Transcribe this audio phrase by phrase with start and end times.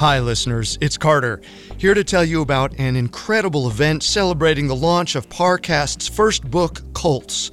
[0.00, 0.78] Hi, listeners.
[0.80, 1.42] It's Carter,
[1.76, 6.80] here to tell you about an incredible event celebrating the launch of Parcast's first book,
[6.94, 7.50] Cults.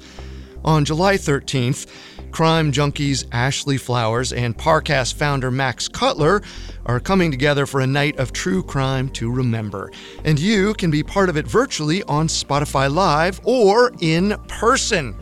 [0.64, 1.86] On July 13th,
[2.30, 6.40] crime junkies Ashley Flowers and Parcast founder Max Cutler
[6.86, 9.92] are coming together for a night of true crime to remember.
[10.24, 15.14] And you can be part of it virtually on Spotify Live or in person.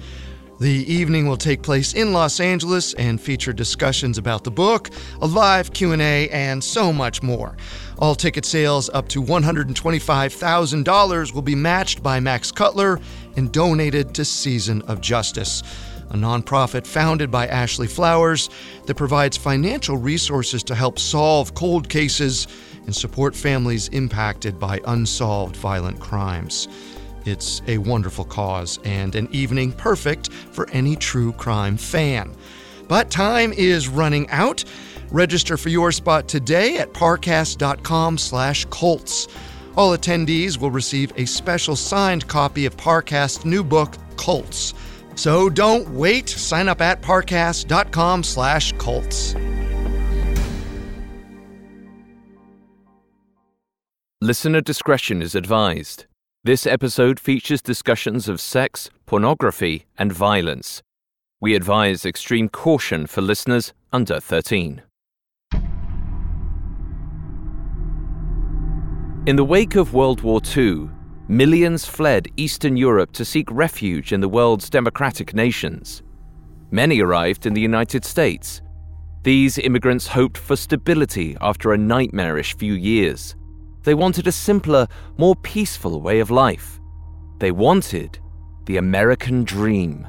[0.59, 4.89] The evening will take place in Los Angeles and feature discussions about the book,
[5.21, 7.59] a live Q&A, and so much more.
[7.99, 12.99] All ticket sales up to $125,000 will be matched by Max Cutler
[13.37, 15.63] and donated to Season of Justice,
[16.09, 18.49] a nonprofit founded by Ashley Flowers
[18.87, 22.49] that provides financial resources to help solve cold cases
[22.87, 26.67] and support families impacted by unsolved violent crimes.
[27.27, 32.33] It's a wonderful cause and an evening perfect for any true crime fan.
[32.89, 34.63] But time is running out.
[35.11, 39.29] Register for your spot today at parcast.com/cults.
[39.77, 44.73] All attendees will receive a special signed copy of Parcast's new book, Cults.
[45.17, 46.29] So don't wait.
[46.29, 49.35] Sign up at parcast.com/cults.
[54.23, 56.07] Listener discretion is advised.
[56.47, 60.81] This episode features discussions of sex, pornography, and violence.
[61.41, 64.81] We advise extreme caution for listeners under 13.
[69.27, 70.89] In the wake of World War II,
[71.27, 76.05] millions fled Eastern Europe to seek refuge in the world's democratic nations.
[76.71, 78.63] Many arrived in the United States.
[79.25, 83.35] These immigrants hoped for stability after a nightmarish few years.
[83.87, 86.81] They wanted a simpler, more peaceful way of life.
[87.39, 88.19] They wanted
[88.65, 90.09] the American dream.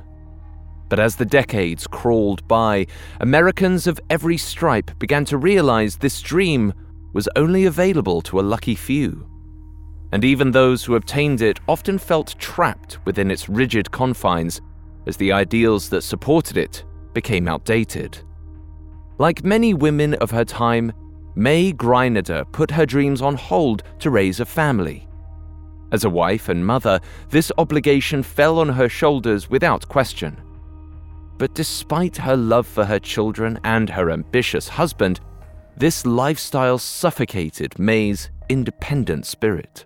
[0.89, 2.88] But as the decades crawled by,
[3.22, 6.73] Americans of every stripe began to realize this dream
[7.14, 9.30] was only available to a lucky few.
[10.11, 14.59] And even those who obtained it often felt trapped within its rigid confines
[15.05, 16.83] as the ideals that supported it
[17.14, 18.17] became outdated.
[19.20, 20.94] Like many women of her time,
[21.37, 25.08] May Greineder put her dreams on hold to raise a family.
[25.92, 26.99] As a wife and mother,
[27.30, 30.36] this obligation fell on her shoulders without question.
[31.37, 35.20] But despite her love for her children and her ambitious husband,
[35.76, 39.86] this lifestyle suffocated May's independent spirit.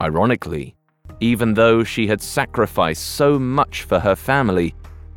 [0.00, 0.76] Ironically,
[1.18, 4.72] even though she had sacrificed so much for her family,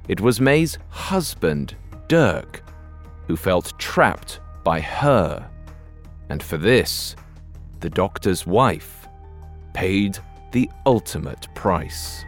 [0.08, 1.76] it was May's husband,
[2.08, 2.64] Dirk,
[3.28, 5.48] who felt trapped by her
[6.30, 7.16] and for this,
[7.80, 9.08] the doctor's wife
[9.74, 10.18] paid
[10.52, 12.24] the ultimate price.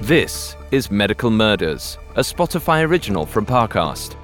[0.00, 4.16] This is Medical Murders, a Spotify original from Parcast.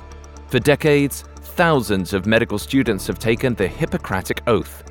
[0.48, 4.84] For decades, thousands of medical students have taken the Hippocratic Oath.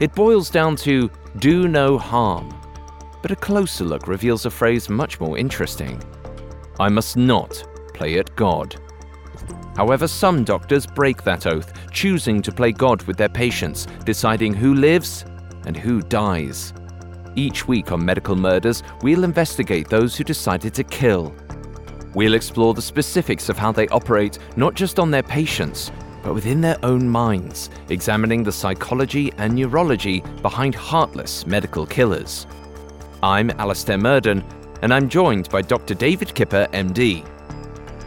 [0.00, 2.48] It boils down to do no harm
[3.22, 6.02] but a closer look reveals a phrase much more interesting
[6.80, 8.76] I must not play at God.
[9.76, 14.74] However, some doctors break that oath, choosing to play God with their patients, deciding who
[14.74, 15.24] lives
[15.66, 16.72] and who dies.
[17.34, 21.34] Each week on Medical Murders, we'll investigate those who decided to kill.
[22.14, 25.92] We'll explore the specifics of how they operate, not just on their patients,
[26.22, 32.46] but within their own minds, examining the psychology and neurology behind heartless medical killers.
[33.22, 34.44] I'm Alastair Murden,
[34.80, 35.94] and I'm joined by Dr.
[35.94, 37.26] David Kipper, MD.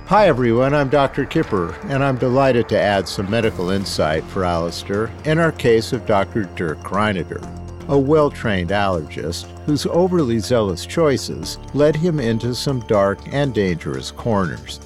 [0.06, 0.74] Hi, everyone.
[0.74, 1.26] I'm Dr.
[1.26, 6.06] Kipper, and I'm delighted to add some medical insight for Alastair in our case of
[6.06, 6.44] Dr.
[6.56, 7.42] Dirk Greineder,
[7.90, 14.12] a well trained allergist whose overly zealous choices led him into some dark and dangerous
[14.12, 14.80] corners.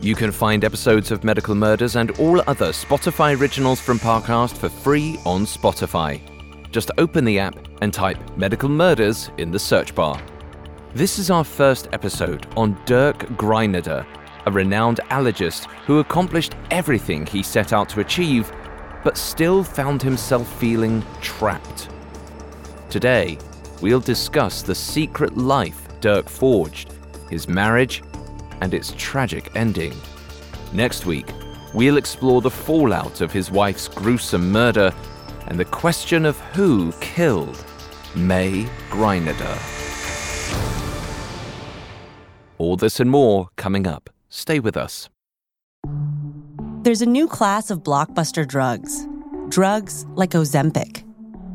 [0.00, 4.68] You can find episodes of Medical Murders and all other Spotify originals from Parcast for
[4.68, 6.20] free on Spotify.
[6.72, 10.18] Just open the app and type Medical Murders in the search bar.
[10.94, 14.06] This is our first episode on Dirk Greineder,
[14.46, 18.50] a renowned allergist who accomplished everything he set out to achieve,
[19.04, 21.90] but still found himself feeling trapped.
[22.88, 23.36] Today,
[23.82, 26.94] we'll discuss the secret life Dirk forged,
[27.28, 28.02] his marriage,
[28.62, 29.92] and its tragic ending.
[30.72, 31.26] Next week,
[31.74, 34.90] we'll explore the fallout of his wife's gruesome murder
[35.52, 37.62] and the question of who killed
[38.14, 39.58] May Greineder.
[42.56, 44.08] All this and more coming up.
[44.30, 45.10] Stay with us.
[46.84, 49.06] There's a new class of blockbuster drugs.
[49.50, 51.04] Drugs like Ozempic.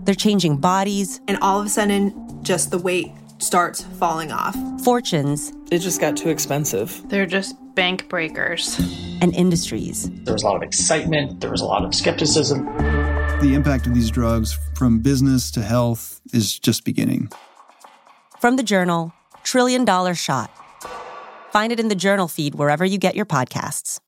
[0.05, 1.19] They're changing bodies.
[1.27, 2.13] And all of a sudden,
[2.43, 4.55] just the weight starts falling off.
[4.83, 5.51] Fortunes.
[5.71, 7.01] It just got too expensive.
[7.09, 8.77] They're just bank breakers.
[9.21, 10.07] And industries.
[10.23, 12.67] There was a lot of excitement, there was a lot of skepticism.
[13.39, 17.29] The impact of these drugs from business to health is just beginning.
[18.39, 19.13] From the journal,
[19.43, 20.49] Trillion Dollar Shot.
[21.51, 23.99] Find it in the journal feed wherever you get your podcasts.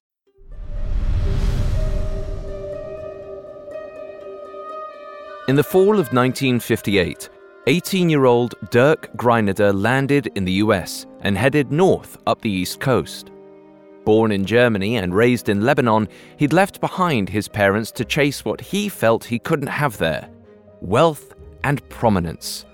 [5.48, 7.30] In the fall of 1958,
[7.68, 12.80] 18 year old Dirk Greinader landed in the US and headed north up the East
[12.80, 13.30] Coast.
[14.10, 16.08] Born in Germany and raised in Lebanon,
[16.38, 20.28] he'd left behind his parents to chase what he felt he couldn't have there
[20.82, 22.66] wealth and prominence.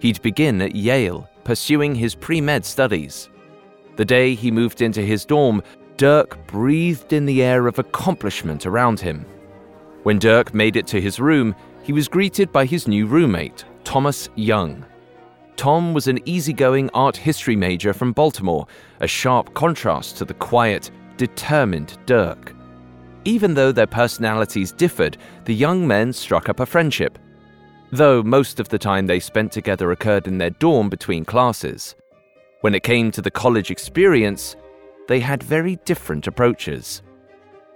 [0.00, 3.30] He'd begin at Yale, pursuing his pre med studies.
[3.96, 5.62] The day he moved into his dorm,
[5.96, 9.24] Dirk breathed in the air of accomplishment around him.
[10.02, 14.28] When Dirk made it to his room, he was greeted by his new roommate, Thomas
[14.34, 14.84] Young.
[15.60, 18.66] Tom was an easygoing art history major from Baltimore,
[19.00, 22.56] a sharp contrast to the quiet, determined Dirk.
[23.26, 27.18] Even though their personalities differed, the young men struck up a friendship,
[27.92, 31.94] though most of the time they spent together occurred in their dorm between classes.
[32.62, 34.56] When it came to the college experience,
[35.08, 37.02] they had very different approaches.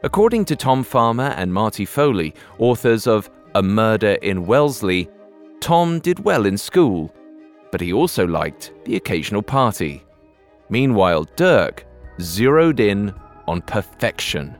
[0.02, 5.06] According to Tom Farmer and Marty Foley, authors of A Murder in Wellesley,
[5.60, 7.14] Tom did well in school,
[7.74, 10.04] but he also liked the occasional party.
[10.68, 11.84] Meanwhile, Dirk
[12.20, 13.12] zeroed in
[13.48, 14.56] on perfection.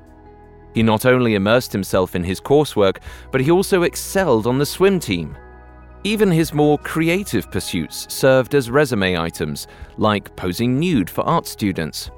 [0.75, 2.96] He not only immersed himself in his coursework,
[3.31, 5.37] but he also excelled on the swim team.
[6.02, 12.11] Even his more creative pursuits served as resume items, like posing nude for art students.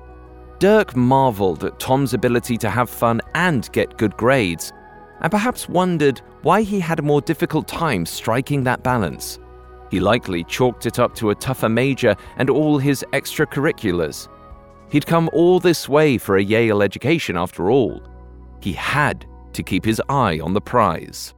[0.60, 4.72] Dirk marveled at Tom's ability to have fun and get good grades,
[5.20, 9.38] and perhaps wondered why he had a more difficult time striking that balance.
[9.90, 14.28] He likely chalked it up to a tougher major and all his extracurriculars.
[14.90, 18.02] He'd come all this way for a Yale education after all.
[18.60, 21.34] He had to keep his eye on the prize.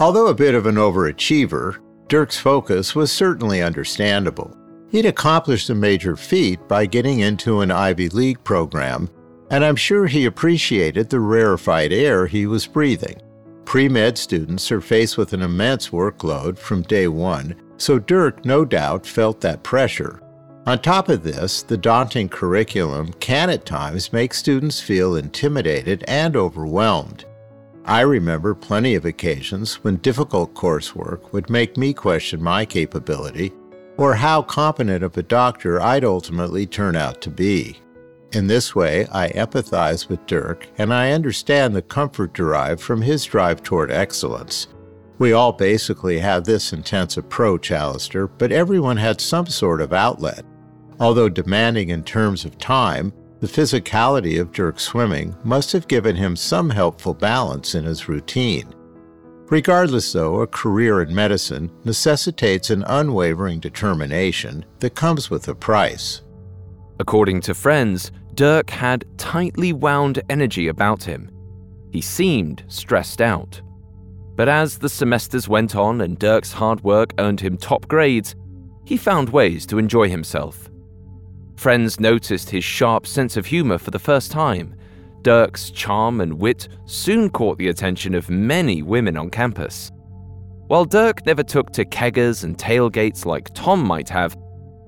[0.00, 1.78] Although a bit of an overachiever,
[2.08, 4.54] Dirk's focus was certainly understandable.
[4.90, 9.10] He'd accomplished a major feat by getting into an Ivy League program,
[9.50, 13.20] and I'm sure he appreciated the rarefied air he was breathing.
[13.68, 18.64] Pre med students are faced with an immense workload from day one, so Dirk no
[18.64, 20.22] doubt felt that pressure.
[20.64, 26.34] On top of this, the daunting curriculum can at times make students feel intimidated and
[26.34, 27.26] overwhelmed.
[27.84, 33.52] I remember plenty of occasions when difficult coursework would make me question my capability
[33.98, 37.76] or how competent of a doctor I'd ultimately turn out to be.
[38.32, 43.24] In this way, I empathize with Dirk and I understand the comfort derived from his
[43.24, 44.66] drive toward excellence.
[45.18, 50.44] We all basically have this intense approach, Alastair, but everyone had some sort of outlet.
[51.00, 56.36] Although demanding in terms of time, the physicality of Dirk's swimming must have given him
[56.36, 58.74] some helpful balance in his routine.
[59.48, 66.20] Regardless, though, a career in medicine necessitates an unwavering determination that comes with a price.
[67.00, 71.30] According to friends, Dirk had tightly wound energy about him.
[71.90, 73.60] He seemed stressed out.
[74.36, 78.36] But as the semesters went on and Dirk's hard work earned him top grades,
[78.84, 80.70] he found ways to enjoy himself.
[81.56, 84.76] Friends noticed his sharp sense of humor for the first time.
[85.22, 89.90] Dirk's charm and wit soon caught the attention of many women on campus.
[90.68, 94.36] While Dirk never took to keggers and tailgates like Tom might have,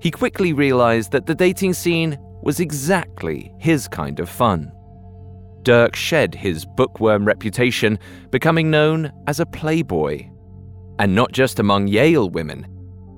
[0.01, 4.71] he quickly realized that the dating scene was exactly his kind of fun.
[5.61, 7.99] Dirk shed his bookworm reputation,
[8.31, 10.27] becoming known as a playboy.
[10.97, 12.67] And not just among Yale women.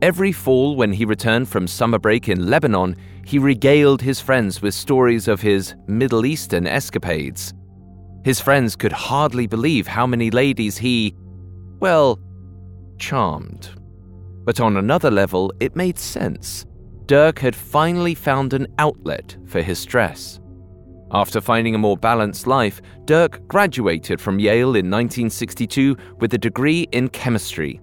[0.01, 4.73] Every fall, when he returned from summer break in Lebanon, he regaled his friends with
[4.73, 7.53] stories of his Middle Eastern escapades.
[8.25, 11.15] His friends could hardly believe how many ladies he,
[11.79, 12.19] well,
[12.97, 13.69] charmed.
[14.43, 16.65] But on another level, it made sense.
[17.13, 20.39] Dirk had finally found an outlet for his stress.
[21.11, 26.87] After finding a more balanced life, Dirk graduated from Yale in 1962 with a degree
[26.91, 27.79] in chemistry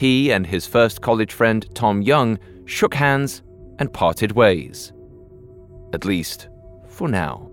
[0.00, 3.42] he and his first college friend, Tom Young, shook hands
[3.78, 4.94] and parted ways.
[5.92, 6.48] At least,
[6.88, 7.50] for now.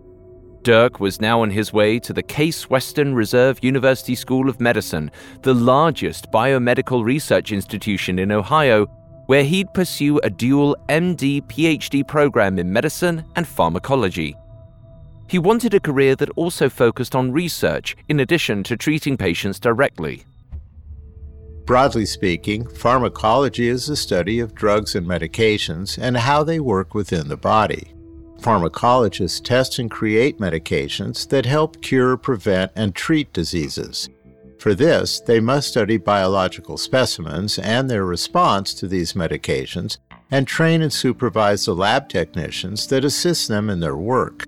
[0.63, 5.11] Dirk was now on his way to the Case Western Reserve University School of Medicine,
[5.41, 8.87] the largest biomedical research institution in Ohio,
[9.27, 14.35] where he'd pursue a dual MD PhD program in medicine and pharmacology.
[15.29, 20.25] He wanted a career that also focused on research in addition to treating patients directly.
[21.65, 27.27] Broadly speaking, pharmacology is the study of drugs and medications and how they work within
[27.27, 27.93] the body.
[28.39, 34.07] Pharmacologists test and create medications that help cure, prevent, and treat diseases.
[34.59, 39.97] For this, they must study biological specimens and their response to these medications
[40.31, 44.45] and train and supervise the lab technicians that assist them in their work.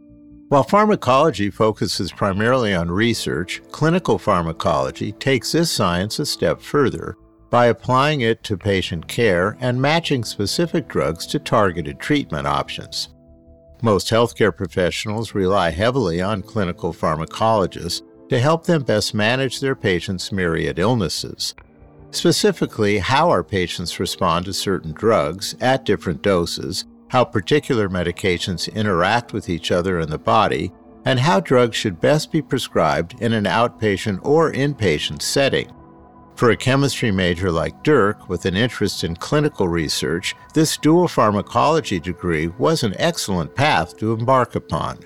[0.50, 7.16] While pharmacology focuses primarily on research, clinical pharmacology takes this science a step further
[7.52, 13.10] by applying it to patient care and matching specific drugs to targeted treatment options.
[13.82, 20.32] Most healthcare professionals rely heavily on clinical pharmacologists to help them best manage their patients'
[20.32, 21.56] myriad illnesses.
[22.12, 29.34] Specifically, how our patients respond to certain drugs at different doses, how particular medications interact
[29.34, 30.72] with each other in the body,
[31.06, 35.72] and how drugs should best be prescribed in an outpatient or inpatient setting.
[36.36, 42.00] For a chemistry major like Dirk with an interest in clinical research, this dual pharmacology
[42.00, 45.00] degree was an excellent path to embark upon.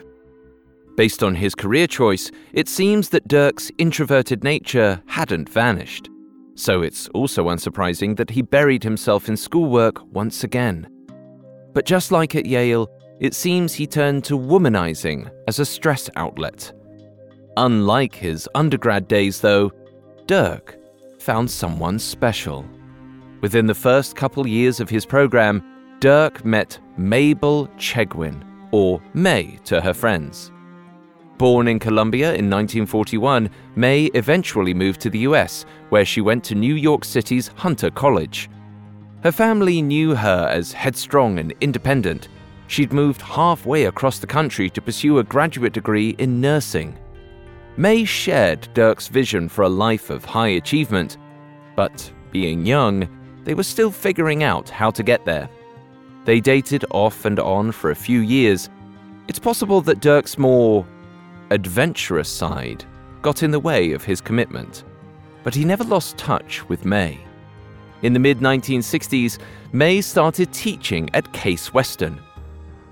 [0.96, 6.10] Based on his career choice, it seems that Dirk's introverted nature hadn't vanished.
[6.56, 10.88] So it's also unsurprising that he buried himself in schoolwork once again.
[11.74, 12.88] But just like at Yale,
[13.20, 16.72] it seems he turned to womanizing as a stress outlet.
[17.58, 19.72] Unlike his undergrad days, though,
[20.28, 20.78] Dirk
[21.20, 22.66] found someone special.
[23.42, 25.64] Within the first couple years of his program,
[26.00, 30.52] Dirk met Mabel Chegwin, or May to her friends.
[31.44, 36.56] Born in Colombia in 1941, May eventually moved to the US, where she went to
[36.56, 38.50] New York City's Hunter College.
[39.24, 42.30] Her family knew her as headstrong and independent.
[42.68, 46.98] She'd moved halfway across the country to pursue a graduate degree in nursing.
[47.76, 51.18] May shared Dirk's vision for a life of high achievement,
[51.76, 53.06] but being young,
[53.44, 55.50] they were still figuring out how to get there.
[56.24, 58.70] They dated off and on for a few years.
[59.28, 60.86] It's possible that Dirk's more
[61.54, 62.84] adventurous side
[63.22, 64.84] got in the way of his commitment,
[65.44, 67.20] but he never lost touch with May.
[68.02, 69.38] In the mid 1960s,
[69.72, 72.20] May started teaching at Case Western.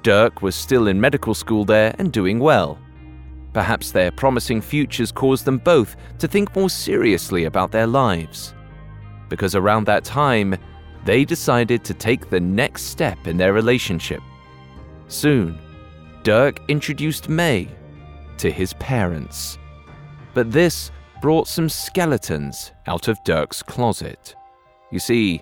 [0.03, 2.77] Dirk was still in medical school there and doing well.
[3.51, 8.53] Perhaps their promising futures caused them both to think more seriously about their lives.
[9.27, 10.55] Because around that time,
[11.03, 14.21] they decided to take the next step in their relationship.
[15.07, 15.59] Soon,
[16.23, 17.67] Dirk introduced May
[18.41, 19.57] to his parents.
[20.33, 24.35] But this brought some skeletons out of Dirk's closet.
[24.91, 25.41] You see,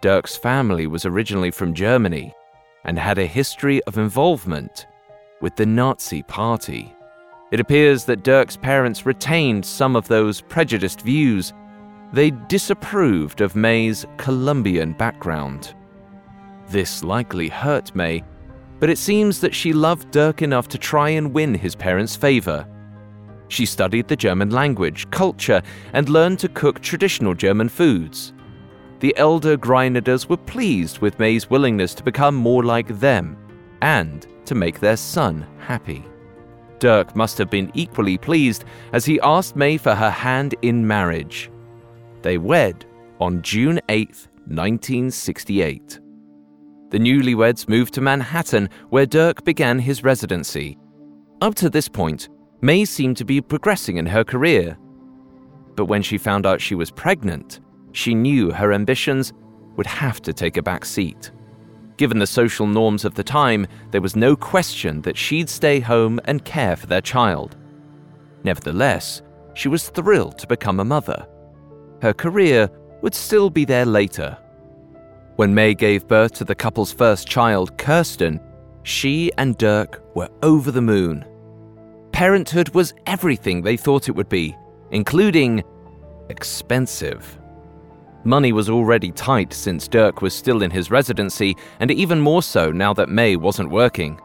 [0.00, 2.32] Dirk's family was originally from Germany
[2.84, 4.86] and had a history of involvement
[5.40, 6.94] with the Nazi Party.
[7.50, 11.52] It appears that Dirk's parents retained some of those prejudiced views.
[12.12, 15.74] They disapproved of May's Colombian background.
[16.68, 18.22] This likely hurt May,
[18.78, 22.66] but it seems that she loved Dirk enough to try and win his parents' favor.
[23.48, 28.32] She studied the German language, culture, and learned to cook traditional German foods
[29.00, 33.36] the elder Greineders were pleased with May's willingness to become more like them
[33.82, 36.04] and to make their son happy.
[36.78, 41.50] Dirk must have been equally pleased as he asked May for her hand in marriage.
[42.22, 42.86] They wed
[43.20, 44.08] on June 8,
[44.46, 46.00] 1968.
[46.96, 50.78] The newlyweds moved to Manhattan, where Dirk began his residency.
[51.42, 52.30] Up to this point,
[52.62, 54.78] May seemed to be progressing in her career.
[55.74, 57.60] But when she found out she was pregnant,
[57.92, 59.34] she knew her ambitions
[59.76, 61.32] would have to take a back seat.
[61.98, 66.18] Given the social norms of the time, there was no question that she'd stay home
[66.24, 67.58] and care for their child.
[68.42, 69.20] Nevertheless,
[69.52, 71.28] she was thrilled to become a mother.
[72.00, 72.70] Her career
[73.02, 74.38] would still be there later.
[75.36, 78.40] When May gave birth to the couple's first child, Kirsten,
[78.84, 81.26] she and Dirk were over the moon.
[82.10, 84.56] Parenthood was everything they thought it would be,
[84.92, 85.62] including
[86.30, 87.38] expensive.
[88.24, 92.72] Money was already tight since Dirk was still in his residency, and even more so
[92.72, 94.18] now that May wasn't working.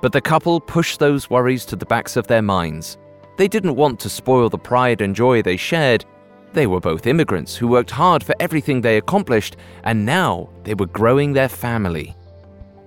[0.00, 2.98] But the couple pushed those worries to the backs of their minds.
[3.36, 6.04] They didn't want to spoil the pride and joy they shared.
[6.52, 10.86] They were both immigrants who worked hard for everything they accomplished, and now they were
[10.86, 12.16] growing their family.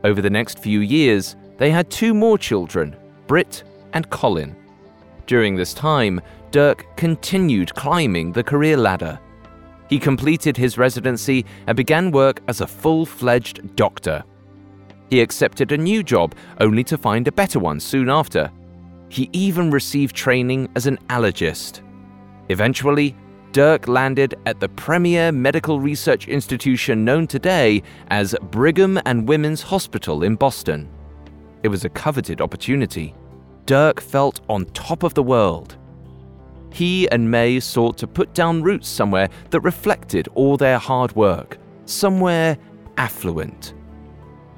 [0.04, 2.96] Over the next few years, they had two more children,
[3.28, 3.64] Britt
[3.94, 4.56] and Colin.
[5.28, 9.20] During this time, Dirk continued climbing the career ladder.
[9.90, 14.24] He completed his residency and began work as a full fledged doctor.
[15.10, 18.52] He accepted a new job only to find a better one soon after.
[19.10, 21.82] He even received training as an allergist.
[22.50, 23.16] Eventually,
[23.52, 30.22] Dirk landed at the premier medical research institution known today as Brigham and Women's Hospital
[30.22, 30.88] in Boston.
[31.64, 33.16] It was a coveted opportunity.
[33.66, 35.78] Dirk felt on top of the world.
[36.72, 41.58] He and May sought to put down roots somewhere that reflected all their hard work,
[41.86, 42.56] somewhere
[42.98, 43.74] affluent.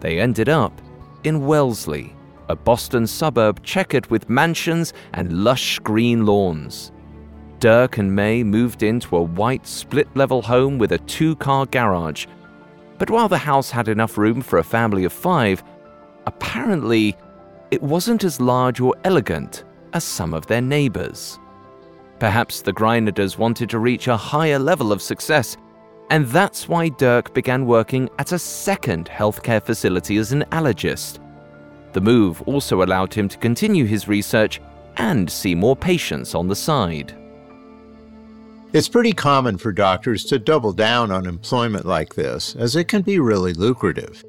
[0.02, 0.82] They ended up
[1.24, 2.14] in Wellesley,
[2.50, 6.92] a Boston suburb checkered with mansions and lush green lawns.
[7.62, 12.26] Dirk and May moved into a white split level home with a two car garage.
[12.98, 15.64] But while the house had enough room for a family of five,
[16.26, 17.16] apparently
[17.70, 19.64] it wasn't as large or elegant
[19.94, 21.38] as some of their neighbors.
[22.18, 25.56] Perhaps the Greineders wanted to reach a higher level of success,
[26.10, 31.20] and that's why Dirk began working at a second healthcare facility as an allergist.
[31.94, 34.60] The move also allowed him to continue his research
[34.98, 37.21] and see more patients on the side.
[38.74, 43.02] It's pretty common for doctors to double down on employment like this, as it can
[43.02, 44.24] be really lucrative.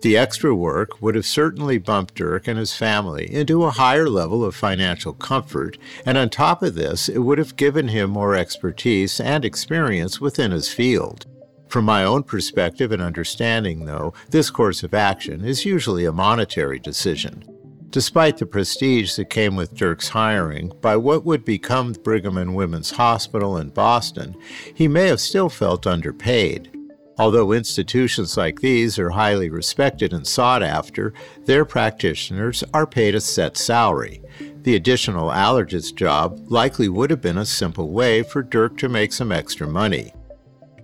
[0.00, 4.46] The extra work would have certainly bumped Dirk and his family into a higher level
[4.46, 9.20] of financial comfort, and on top of this, it would have given him more expertise
[9.20, 11.26] and experience within his field.
[11.68, 16.78] From my own perspective and understanding, though, this course of action is usually a monetary
[16.78, 17.44] decision.
[17.90, 22.90] Despite the prestige that came with Dirk's hiring by what would become Brigham and Women's
[22.90, 24.36] Hospital in Boston,
[24.74, 26.70] he may have still felt underpaid.
[27.18, 31.14] Although institutions like these are highly respected and sought after,
[31.46, 34.20] their practitioners are paid a set salary.
[34.62, 39.12] The additional allergist job likely would have been a simple way for Dirk to make
[39.12, 40.12] some extra money.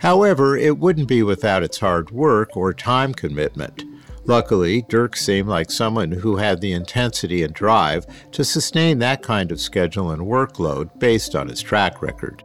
[0.01, 3.85] However, it wouldn't be without its hard work or time commitment.
[4.25, 9.51] Luckily, Dirk seemed like someone who had the intensity and drive to sustain that kind
[9.51, 12.45] of schedule and workload based on his track record.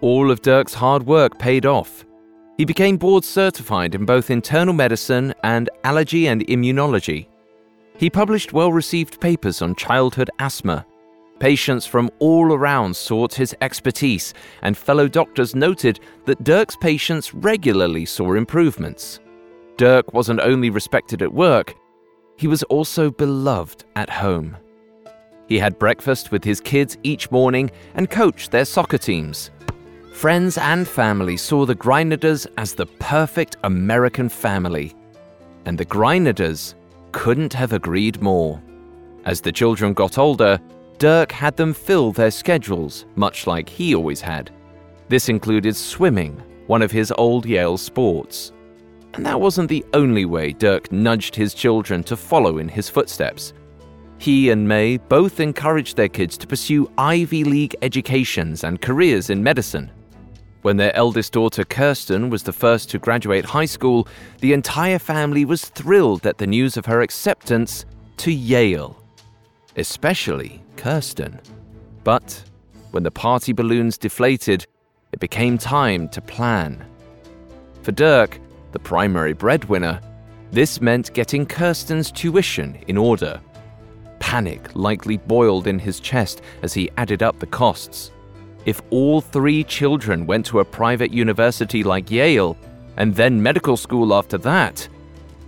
[0.00, 2.04] All of Dirk's hard work paid off.
[2.56, 7.28] He became board certified in both internal medicine and allergy and immunology.
[7.98, 10.84] He published well received papers on childhood asthma.
[11.38, 18.06] Patients from all around sought his expertise, and fellow doctors noted that Dirk's patients regularly
[18.06, 19.20] saw improvements.
[19.76, 21.74] Dirk wasn't only respected at work,
[22.36, 24.56] he was also beloved at home.
[25.48, 29.50] He had breakfast with his kids each morning and coached their soccer teams.
[30.12, 34.94] Friends and family saw the Greineders as the perfect American family,
[35.66, 36.74] and the Greineders
[37.12, 38.60] couldn't have agreed more.
[39.24, 40.58] As the children got older,
[40.98, 44.50] Dirk had them fill their schedules, much like he always had.
[45.08, 48.52] This included swimming, one of his old Yale sports.
[49.16, 53.54] And that wasn't the only way Dirk nudged his children to follow in his footsteps.
[54.18, 59.42] He and May both encouraged their kids to pursue Ivy League educations and careers in
[59.42, 59.90] medicine.
[60.62, 64.06] When their eldest daughter Kirsten was the first to graduate high school,
[64.40, 67.86] the entire family was thrilled at the news of her acceptance
[68.18, 69.02] to Yale.
[69.76, 71.40] Especially Kirsten.
[72.04, 72.42] But
[72.90, 74.66] when the party balloons deflated,
[75.12, 76.84] it became time to plan.
[77.82, 78.40] For Dirk,
[78.76, 79.98] the primary breadwinner,
[80.50, 83.40] this meant getting Kirsten's tuition in order.
[84.18, 88.10] Panic likely boiled in his chest as he added up the costs.
[88.66, 92.54] If all three children went to a private university like Yale,
[92.98, 94.86] and then medical school after that,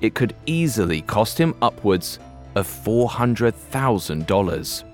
[0.00, 2.18] it could easily cost him upwards
[2.54, 4.84] of $400,000.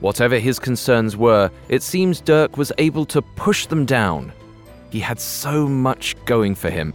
[0.00, 4.32] Whatever his concerns were, it seems Dirk was able to push them down.
[4.88, 6.94] He had so much going for him,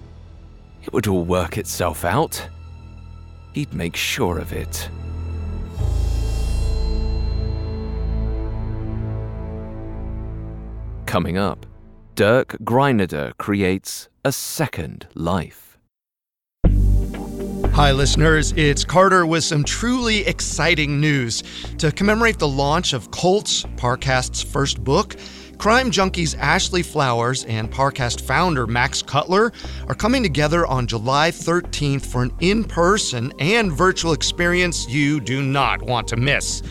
[0.83, 2.47] it would all work itself out.
[3.53, 4.89] He'd make sure of it.
[11.05, 11.65] Coming up,
[12.15, 15.77] Dirk Greineder creates a second life.
[17.73, 18.53] Hi, listeners.
[18.55, 21.43] It's Carter with some truly exciting news.
[21.79, 25.15] To commemorate the launch of Cults, Parcast's first book,
[25.63, 29.54] Crime Junkies Ashley Flowers and Parcast founder Max Cutler
[29.88, 35.82] are coming together on July 13th for an in-person and virtual experience you do not
[35.82, 36.62] want to miss.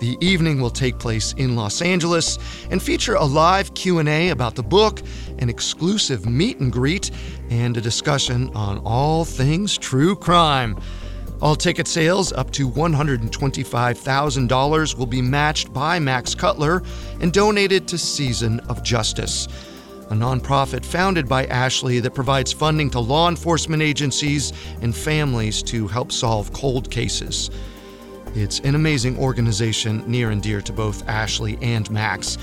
[0.00, 2.36] The evening will take place in Los Angeles
[2.68, 5.02] and feature a live Q&A about the book,
[5.38, 7.12] an exclusive meet and greet,
[7.48, 10.76] and a discussion on all things true crime.
[11.42, 16.82] All ticket sales up to $125,000 will be matched by Max Cutler
[17.20, 19.46] and donated to Season of Justice,
[20.08, 25.86] a nonprofit founded by Ashley that provides funding to law enforcement agencies and families to
[25.86, 27.50] help solve cold cases.
[28.34, 32.38] It's an amazing organization near and dear to both Ashley and Max.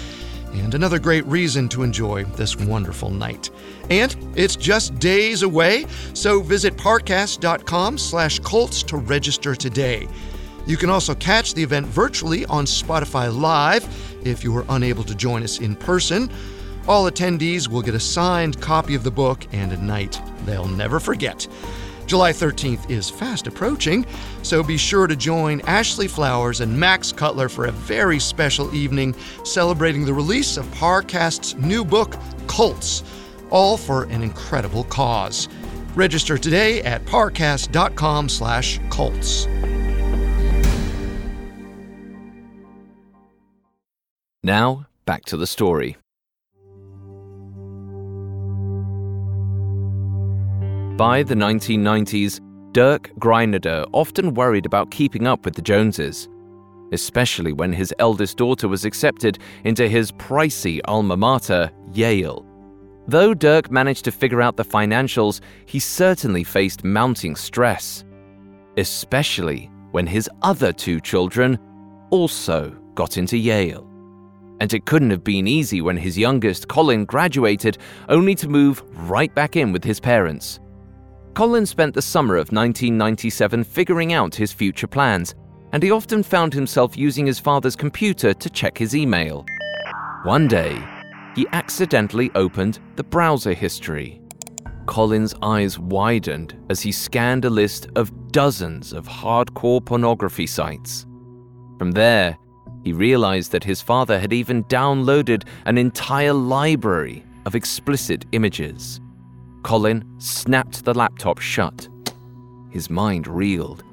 [0.53, 3.49] and another great reason to enjoy this wonderful night.
[3.89, 10.08] And it's just days away, so visit parcast.com slash Cults to register today.
[10.65, 13.86] You can also catch the event virtually on Spotify Live
[14.26, 16.30] if you are unable to join us in person.
[16.88, 21.00] All attendees will get a signed copy of the book and a night they'll never
[21.00, 21.48] forget.
[22.06, 24.06] July 13th is fast approaching,
[24.41, 29.15] so be sure to join Ashley Flowers and Max Cutler for a very special evening
[29.46, 32.17] celebrating the release of Parcast's new book,
[32.48, 33.04] Cults,
[33.53, 35.47] all for an incredible cause.
[35.95, 39.47] Register today at parcast.com slash Cults.
[44.43, 45.95] Now, back to the story.
[50.97, 52.41] By the 1990s,
[52.73, 56.27] Dirk Greineder often worried about keeping up with the Joneses,
[56.91, 62.45] especially when his eldest daughter was accepted into his pricey alma mater, Yale.
[63.07, 68.05] Though Dirk managed to figure out the financials, he certainly faced mounting stress,
[68.77, 71.59] especially when his other two children
[72.09, 73.89] also got into Yale.
[74.59, 79.33] And it couldn't have been easy when his youngest, Colin, graduated, only to move right
[79.35, 80.59] back in with his parents.
[81.33, 85.35] Colin spent the summer of 1997 figuring out his future plans,
[85.73, 89.43] and he often found himself using his father's computer to check his email.
[90.23, 90.81] One day,
[91.36, 94.22] he accidentally opened the browser history.
[94.86, 101.06] Colin's eyes widened as he scanned a list of dozens of hardcore pornography sites.
[101.78, 102.38] From there,
[102.84, 109.00] he realized that his father had even downloaded an entire library of explicit images.
[109.63, 111.88] Colin snapped the laptop shut.
[112.69, 113.84] His mind reeled.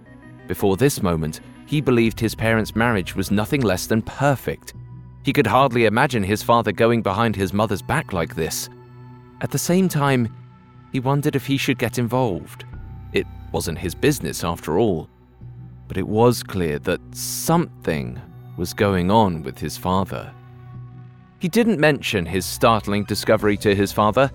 [0.49, 4.75] Before this moment, he believed his parents' marriage was nothing less than perfect.
[5.23, 8.69] He could hardly imagine his father going behind his mother's back like this.
[9.43, 10.35] At the same time,
[10.93, 12.65] he wondered if he should get involved.
[13.13, 15.09] It wasn't his business after all.
[15.89, 18.21] But it was clear that something
[18.57, 20.33] was going on with his father.
[21.39, 24.31] He didn't mention his startling discovery to his father,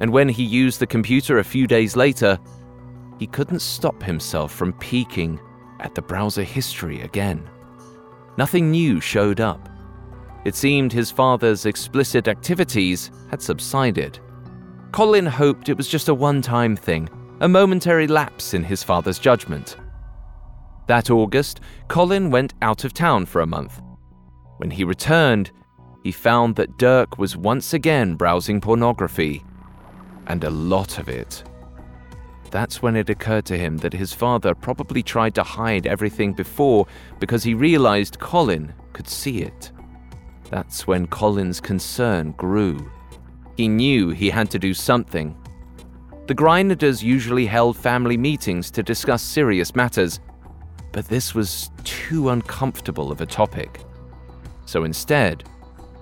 [0.00, 2.38] and when he used the computer a few days later,
[3.18, 5.40] he couldn't stop himself from peeking
[5.80, 7.48] at the browser history again.
[8.36, 9.68] Nothing new showed up.
[10.46, 14.20] It seemed his father's explicit activities had subsided.
[14.92, 17.08] Colin hoped it was just a one time thing,
[17.40, 19.76] a momentary lapse in his father's judgment.
[20.86, 23.82] That August, Colin went out of town for a month.
[24.58, 25.50] When he returned,
[26.04, 29.44] he found that Dirk was once again browsing pornography
[30.28, 31.42] and a lot of it.
[32.52, 36.86] That's when it occurred to him that his father probably tried to hide everything before
[37.18, 39.72] because he realized Colin could see it.
[40.50, 42.90] That's when Colin's concern grew.
[43.56, 45.36] He knew he had to do something.
[46.26, 50.20] The Greineders usually held family meetings to discuss serious matters,
[50.92, 53.80] but this was too uncomfortable of a topic.
[54.66, 55.44] So instead,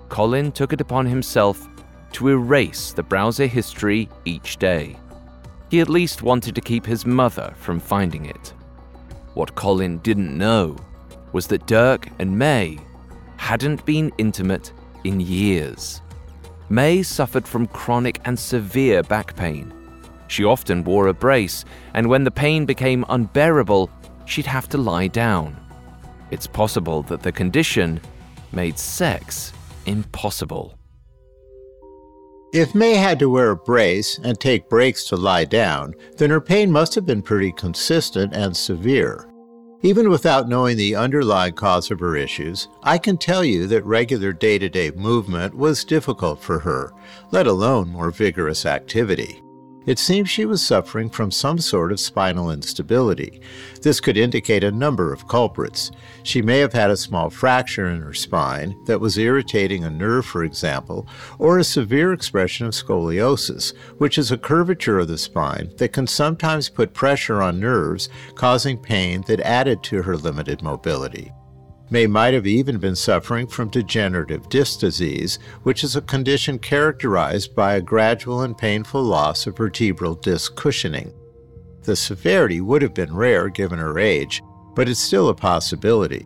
[0.09, 1.67] Colin took it upon himself
[2.13, 4.95] to erase the browser history each day.
[5.69, 8.53] He at least wanted to keep his mother from finding it.
[9.33, 10.77] What Colin didn't know
[11.33, 12.79] was that Dirk and May
[13.37, 16.01] hadn't been intimate in years.
[16.69, 19.73] May suffered from chronic and severe back pain.
[20.27, 23.89] She often wore a brace, and when the pain became unbearable,
[24.25, 25.55] she'd have to lie down.
[26.31, 28.01] It's possible that the condition
[28.51, 29.53] made sex
[29.85, 30.75] impossible.
[32.53, 36.41] If May had to wear a brace and take breaks to lie down, then her
[36.41, 39.29] pain must have been pretty consistent and severe.
[39.81, 44.33] Even without knowing the underlying cause of her issues, I can tell you that regular
[44.33, 46.91] day to day movement was difficult for her,
[47.31, 49.41] let alone more vigorous activity.
[49.85, 53.39] It seems she was suffering from some sort of spinal instability.
[53.81, 55.91] This could indicate a number of culprits.
[56.23, 60.25] She may have had a small fracture in her spine that was irritating a nerve,
[60.25, 65.71] for example, or a severe expression of scoliosis, which is a curvature of the spine
[65.77, 71.31] that can sometimes put pressure on nerves, causing pain that added to her limited mobility.
[71.89, 77.55] May might have even been suffering from degenerative disc disease, which is a condition characterized
[77.55, 81.13] by a gradual and painful loss of vertebral disc cushioning.
[81.83, 84.41] The severity would have been rare given her age,
[84.73, 86.25] but it's still a possibility.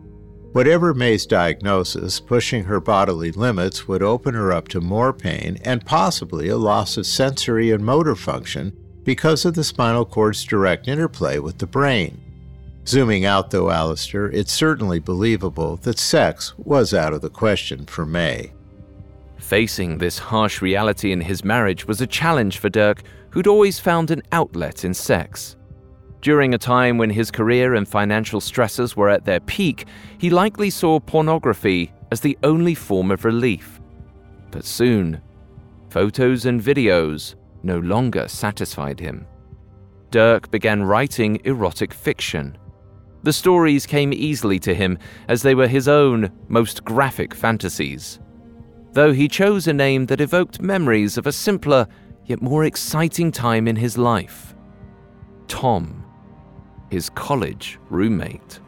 [0.52, 5.84] Whatever May's diagnosis, pushing her bodily limits would open her up to more pain and
[5.84, 8.72] possibly a loss of sensory and motor function
[9.04, 12.20] because of the spinal cord's direct interplay with the brain.
[12.86, 18.06] Zooming out, though, Alastair, it's certainly believable that sex was out of the question for
[18.06, 18.52] May.
[19.38, 24.10] Facing this harsh reality in his marriage was a challenge for Dirk, who'd always found
[24.10, 25.56] an outlet in sex.
[26.20, 29.86] During a time when his career and financial stresses were at their peak,
[30.18, 33.80] he likely saw pornography as the only form of relief.
[34.50, 35.20] But soon,
[35.88, 39.26] photos and videos no longer satisfied him.
[40.10, 42.58] Dirk began writing erotic fiction.
[43.22, 48.18] The stories came easily to him as they were his own most graphic fantasies.
[48.92, 51.86] Though he chose a name that evoked memories of a simpler
[52.26, 54.54] yet more exciting time in his life
[55.48, 56.04] Tom,
[56.90, 58.60] his college roommate.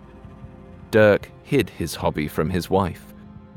[0.91, 3.15] Dirk hid his hobby from his wife.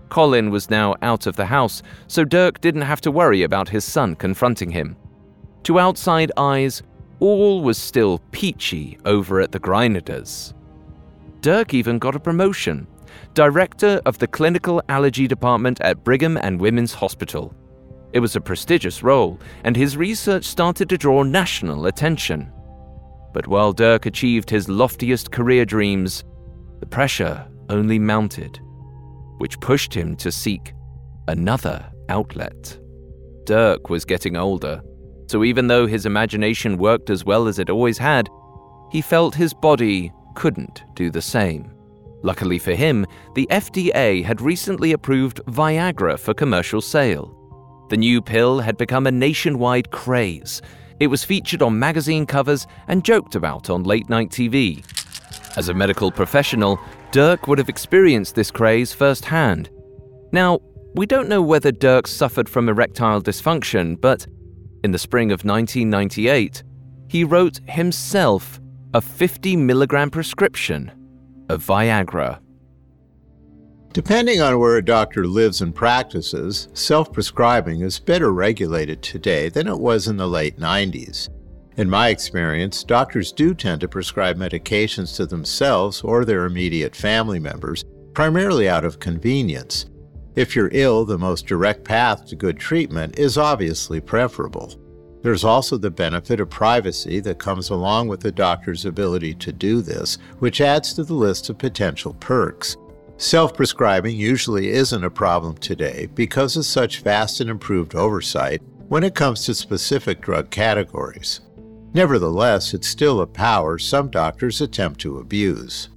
[0.09, 3.83] Colin was now out of the house, so Dirk didn't have to worry about his
[3.83, 4.95] son confronting him.
[5.63, 6.83] To outside eyes,
[7.19, 10.53] all was still peachy over at the Greineders.
[11.45, 12.87] Dirk even got a promotion
[13.35, 17.53] director of the clinical allergy department at Brigham and Women's Hospital.
[18.13, 22.51] It was a prestigious role, and his research started to draw national attention.
[23.31, 26.23] But while Dirk achieved his loftiest career dreams,
[26.79, 28.59] the pressure only mounted,
[29.37, 30.73] which pushed him to seek
[31.27, 32.79] another outlet.
[33.43, 34.81] Dirk was getting older,
[35.27, 38.29] so even though his imagination worked as well as it always had,
[38.91, 41.71] he felt his body couldn't do the same.
[42.21, 47.35] Luckily for him, the FDA had recently approved Viagra for commercial sale.
[47.89, 50.61] The new pill had become a nationwide craze.
[50.99, 54.83] It was featured on magazine covers and joked about on late night TV.
[55.57, 56.79] As a medical professional,
[57.11, 59.69] Dirk would have experienced this craze firsthand.
[60.31, 60.59] Now,
[60.95, 64.25] we don't know whether Dirk suffered from erectile dysfunction, but
[64.83, 66.63] in the spring of 1998,
[67.07, 68.59] he wrote himself
[68.95, 70.89] a 50 milligram prescription
[71.49, 72.39] of Viagra.
[73.91, 79.67] Depending on where a doctor lives and practices, self prescribing is better regulated today than
[79.67, 81.27] it was in the late 90s.
[81.75, 87.37] In my experience, doctors do tend to prescribe medications to themselves or their immediate family
[87.37, 89.87] members, primarily out of convenience.
[90.37, 94.73] If you're ill, the most direct path to good treatment is obviously preferable.
[95.25, 99.81] There's also the benefit of privacy that comes along with the doctor's ability to do
[99.81, 102.77] this, which adds to the list of potential perks.
[103.17, 109.03] Self prescribing usually isn't a problem today because of such vast and improved oversight when
[109.03, 111.41] it comes to specific drug categories.
[111.95, 115.89] Nevertheless, it's still a power some doctors attempt to abuse.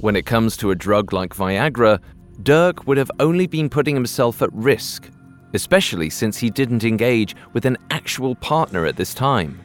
[0.00, 2.00] When it comes to a drug like Viagra,
[2.42, 5.10] Dirk would have only been putting himself at risk
[5.54, 9.60] especially since he didn't engage with an actual partner at this time.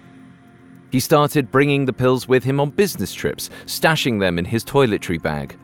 [0.92, 5.22] He started bringing the pills with him on business trips, stashing them in his toiletry
[5.22, 5.58] bag.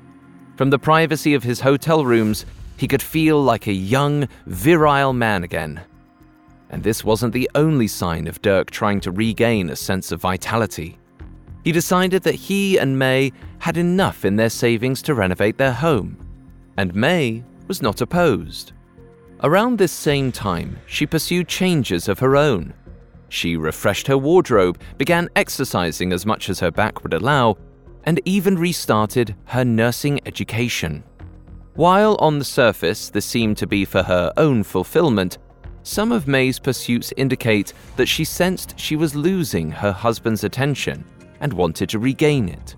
[0.58, 2.46] From the privacy of his hotel rooms,
[2.78, 5.82] he could feel like a young, virile man again.
[6.70, 10.98] And this wasn't the only sign of Dirk trying to regain a sense of vitality.
[11.64, 16.18] He decided that he and May had enough in their savings to renovate their home,
[16.76, 18.74] and May was not opposed.
[19.44, 22.74] Around this same time, she pursued changes of her own.
[23.28, 27.58] She refreshed her wardrobe, began exercising as much as her back would allow,
[28.06, 31.04] and even restarted her nursing education.
[31.76, 35.40] While on the surface this seemed to be for her own fulfillment,
[35.82, 41.04] some of May's pursuits indicate that she sensed she was losing her husband's attention
[41.42, 42.78] and wanted to regain it.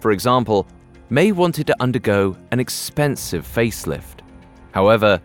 [0.00, 0.66] For example,
[1.10, 4.20] May wanted to undergo an expensive facelift.
[4.72, 5.20] However,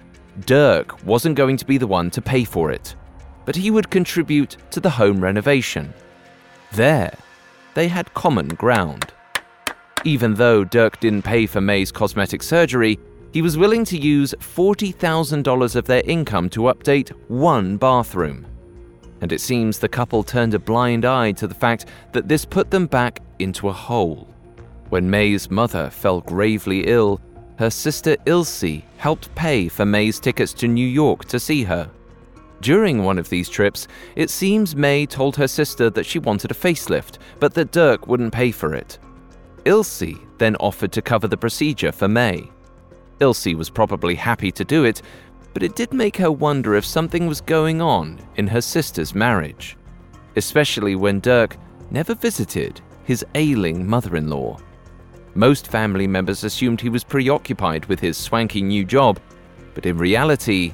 [0.45, 2.95] Dirk wasn't going to be the one to pay for it,
[3.45, 5.93] but he would contribute to the home renovation.
[6.71, 7.13] There,
[7.73, 9.11] they had common ground.
[10.03, 12.99] Even though Dirk didn't pay for May's cosmetic surgery,
[13.31, 18.45] he was willing to use $40,000 of their income to update one bathroom.
[19.21, 22.71] And it seems the couple turned a blind eye to the fact that this put
[22.71, 24.27] them back into a hole.
[24.89, 27.21] When May's mother fell gravely ill,
[27.59, 31.91] her sister Ilse helped pay for May's tickets to New York to see her.
[32.61, 36.53] During one of these trips, it seems May told her sister that she wanted a
[36.53, 38.97] facelift, but that Dirk wouldn't pay for it.
[39.65, 42.49] Ilse then offered to cover the procedure for May.
[43.19, 45.01] Ilse was probably happy to do it,
[45.53, 49.75] but it did make her wonder if something was going on in her sister's marriage,
[50.37, 51.57] especially when Dirk
[51.91, 54.57] never visited his ailing mother in law.
[55.39, 59.21] Most family members assumed he was preoccupied with his swanky new job,
[59.73, 60.73] but in reality,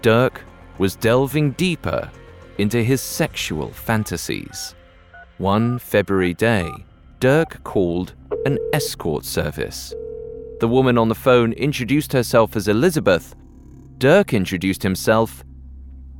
[0.00, 0.42] Dirk
[0.78, 2.08] was delving deeper
[2.58, 4.76] into his sexual fantasies.
[5.38, 6.70] One February day,
[7.18, 8.14] Dirk called
[8.44, 9.92] an escort service.
[10.60, 13.34] The woman on the phone introduced herself as Elizabeth,
[13.98, 15.42] Dirk introduced himself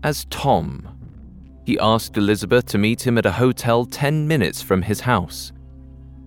[0.03, 0.89] as Tom.
[1.65, 5.53] He asked Elizabeth to meet him at a hotel 10 minutes from his house.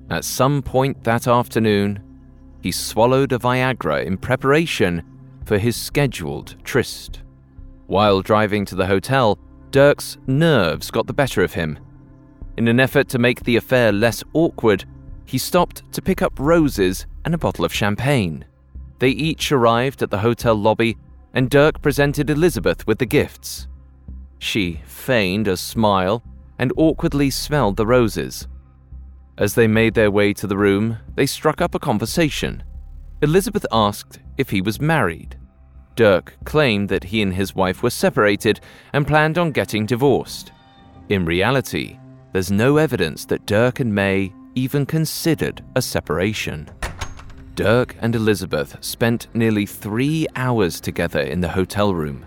[0.09, 1.99] At some point that afternoon,
[2.61, 5.03] he swallowed a Viagra in preparation
[5.45, 7.21] for his scheduled tryst.
[7.87, 9.37] While driving to the hotel,
[9.71, 11.79] Dirk's nerves got the better of him.
[12.57, 14.85] In an effort to make the affair less awkward,
[15.25, 18.45] he stopped to pick up roses and a bottle of champagne.
[18.97, 20.97] They each arrived at the hotel lobby,
[21.33, 23.67] and Dirk presented Elizabeth with the gifts.
[24.39, 26.23] She feigned a smile
[26.57, 28.47] and awkwardly smelled the roses.
[29.39, 32.61] As they made their way to the room, they struck up a conversation.
[33.21, 35.37] Elizabeth asked if he was married.
[35.95, 38.59] Dirk claimed that he and his wife were separated
[38.91, 40.51] and planned on getting divorced.
[41.07, 41.97] In reality,
[42.33, 46.69] there's no evidence that Dirk and May even considered a separation.
[47.55, 52.25] Dirk and Elizabeth spent nearly three hours together in the hotel room.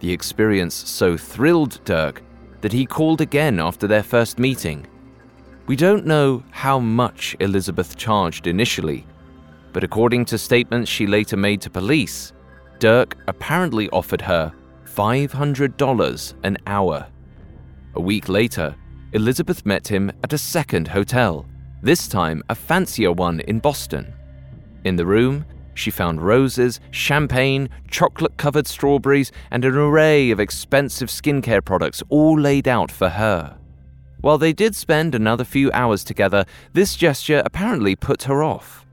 [0.00, 2.22] The experience so thrilled Dirk
[2.60, 4.86] that he called again after their first meeting.
[5.70, 9.06] We don't know how much Elizabeth charged initially,
[9.72, 12.32] but according to statements she later made to police,
[12.80, 14.52] Dirk apparently offered her
[14.84, 17.06] $500 an hour.
[17.94, 18.74] A week later,
[19.12, 21.46] Elizabeth met him at a second hotel,
[21.82, 24.12] this time a fancier one in Boston.
[24.82, 31.10] In the room, she found roses, champagne, chocolate covered strawberries, and an array of expensive
[31.10, 33.59] skincare products all laid out for her.
[34.20, 38.86] While they did spend another few hours together, this gesture apparently put her off.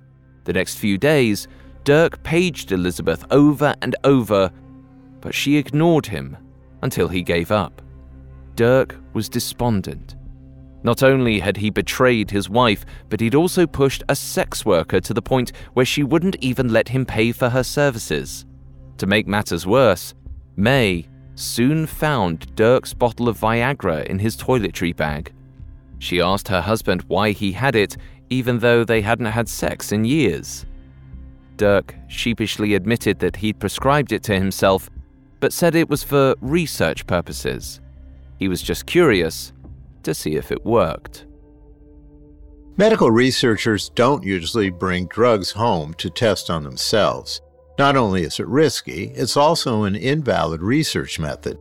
[0.46, 1.48] The next few days,
[1.84, 4.52] Dirk paged Elizabeth over and over,
[5.22, 6.38] but she ignored him
[6.82, 7.82] until he gave up.
[8.56, 10.16] Dirk was despondent.
[10.84, 15.14] Not only had he betrayed his wife, but he'd also pushed a sex worker to
[15.14, 18.46] the point where she wouldn't even let him pay for her services.
[18.98, 20.14] To make matters worse,
[20.56, 25.32] May soon found Dirk's bottle of Viagra in his toiletry bag.
[26.00, 27.96] She asked her husband why he had it,
[28.30, 30.66] even though they hadn't had sex in years.
[31.56, 34.90] Dirk sheepishly admitted that he'd prescribed it to himself,
[35.40, 37.82] but said it was for research purposes.
[38.38, 39.54] He was just curious
[40.04, 41.26] to see if it worked.
[42.78, 47.42] Medical researchers don't usually bring drugs home to test on themselves.
[47.78, 51.60] Not only is it risky, it's also an invalid research method.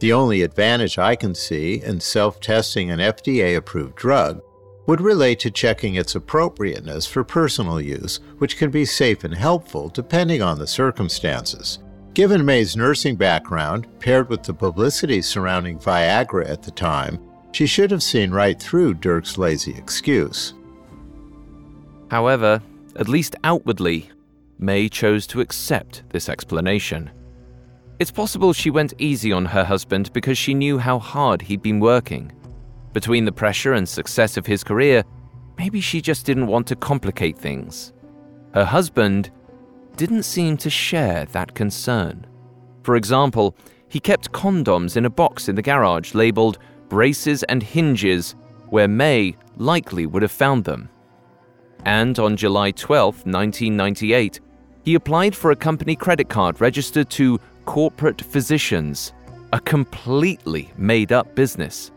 [0.00, 4.42] The only advantage I can see in self testing an FDA approved drug
[4.86, 9.88] would relate to checking its appropriateness for personal use, which can be safe and helpful
[9.88, 11.78] depending on the circumstances.
[12.12, 17.18] Given May's nursing background, paired with the publicity surrounding Viagra at the time,
[17.52, 20.54] she should have seen right through Dirk's lazy excuse.
[22.10, 22.60] However,
[22.96, 24.10] at least outwardly,
[24.58, 27.10] May chose to accept this explanation.
[27.98, 31.80] It's possible she went easy on her husband because she knew how hard he'd been
[31.80, 32.32] working.
[32.92, 35.04] Between the pressure and success of his career,
[35.58, 37.92] maybe she just didn't want to complicate things.
[38.52, 39.30] Her husband
[39.96, 42.26] didn't seem to share that concern.
[42.82, 43.56] For example,
[43.88, 48.34] he kept condoms in a box in the garage labeled braces, and hinges
[48.68, 50.88] where May likely would have found them.
[51.84, 54.40] And on July 12, 1998,
[54.84, 59.12] he applied for a company credit card registered to Corporate Physicians,
[59.52, 61.90] a completely made up business.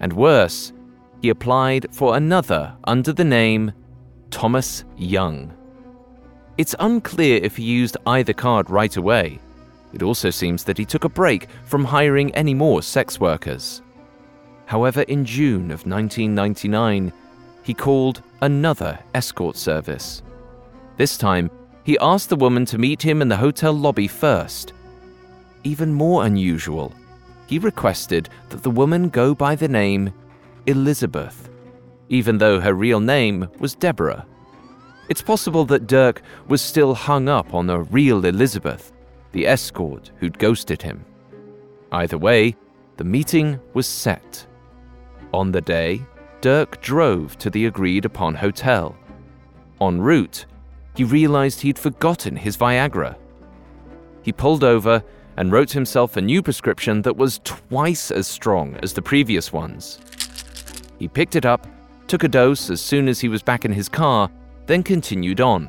[0.00, 0.72] And worse,
[1.20, 3.72] he applied for another under the name
[4.30, 5.52] Thomas Young.
[6.56, 9.38] It's unclear if he used either card right away.
[9.92, 13.82] It also seems that he took a break from hiring any more sex workers.
[14.66, 17.12] However, in June of 1999,
[17.68, 20.22] he called another escort service.
[20.96, 21.50] This time,
[21.84, 24.72] he asked the woman to meet him in the hotel lobby first.
[25.64, 26.94] Even more unusual,
[27.46, 30.14] he requested that the woman go by the name
[30.64, 31.50] Elizabeth,
[32.08, 34.24] even though her real name was Deborah.
[35.10, 38.92] It's possible that Dirk was still hung up on the real Elizabeth,
[39.32, 41.04] the escort who'd ghosted him.
[41.92, 42.56] Either way,
[42.96, 44.46] the meeting was set.
[45.34, 46.00] On the day,
[46.40, 48.96] Dirk drove to the agreed upon hotel.
[49.80, 50.46] En route,
[50.94, 53.16] he realized he'd forgotten his Viagra.
[54.22, 55.02] He pulled over
[55.36, 59.98] and wrote himself a new prescription that was twice as strong as the previous ones.
[60.98, 61.66] He picked it up,
[62.06, 64.30] took a dose as soon as he was back in his car,
[64.66, 65.68] then continued on.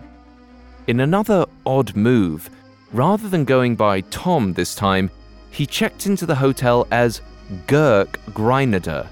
[0.87, 2.49] In another odd move,
[2.91, 5.09] rather than going by Tom this time,
[5.51, 7.21] he checked into the hotel as
[7.67, 9.07] Dirk Greineder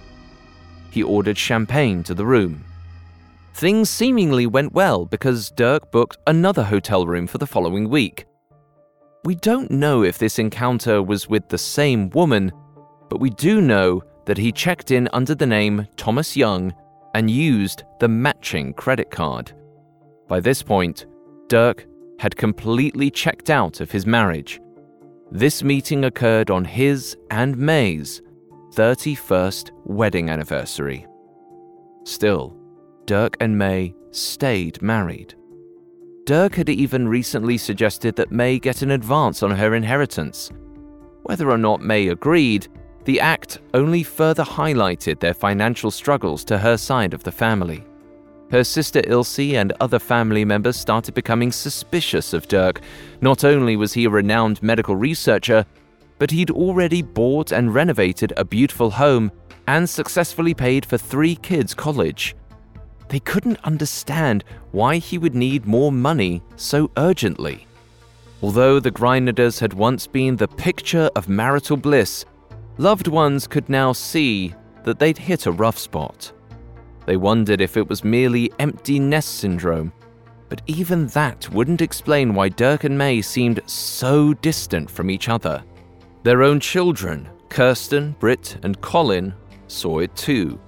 [0.97, 2.63] he ordered champagne to the room.
[3.53, 8.25] Things seemingly went well because Dirk booked another hotel room for the following week.
[9.23, 12.51] We don't know if this encounter was with the same woman,
[13.09, 16.73] but we do know that he checked in under the name Thomas Young
[17.13, 19.51] and used the matching credit card.
[20.27, 21.05] By this point,
[21.47, 21.85] Dirk
[22.17, 24.59] had completely checked out of his marriage.
[25.29, 28.23] This meeting occurred on his and May's
[28.77, 31.07] 31st wedding anniversary.
[32.03, 32.55] Still,
[33.07, 35.33] Dirk and May stayed married.
[36.27, 40.51] Dirk had even recently suggested that May get an advance on her inheritance.
[41.23, 42.67] Whether or not May agreed,
[43.05, 47.83] the act only further highlighted their financial struggles to her side of the family.
[48.51, 52.81] Her sister Ilse and other family members started becoming suspicious of Dirk.
[53.21, 55.65] Not only was he a renowned medical researcher,
[56.19, 59.31] but he'd already bought and renovated a beautiful home
[59.67, 62.35] and successfully paid for three kids' college.
[63.09, 67.67] They couldn't understand why he would need more money so urgently.
[68.41, 72.25] Although the Greineders had once been the picture of marital bliss,
[72.77, 74.53] loved ones could now see
[74.83, 76.31] that they'd hit a rough spot.
[77.05, 79.91] They wondered if it was merely empty nest syndrome,
[80.49, 85.63] but even that wouldn't explain why Dirk and May seemed so distant from each other.
[86.23, 89.33] Their own children, Kirsten, Britt, and Colin,
[89.67, 90.59] saw it too.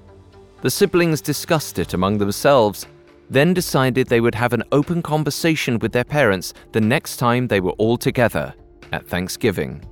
[0.62, 2.86] The siblings discussed it among themselves,
[3.30, 7.60] then decided they would have an open conversation with their parents the next time they
[7.60, 8.54] were all together
[8.92, 9.86] at Thanksgiving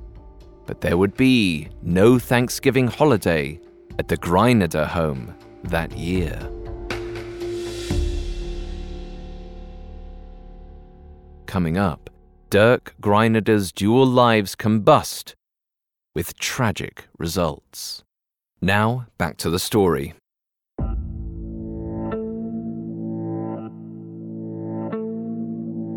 [0.67, 3.59] but there would be no Thanksgiving holiday
[3.97, 5.33] at the Greineder home
[5.63, 6.37] that year.
[11.47, 12.09] Coming up,
[12.49, 15.33] Dirk Greineder's dual lives combust
[16.17, 18.03] with tragic results.
[18.59, 20.15] Now, back to the story.